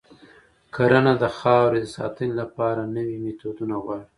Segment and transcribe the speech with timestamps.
[0.75, 4.05] کرنه د خاورې د ساتنې لپاره نوي میتودونه غواړي.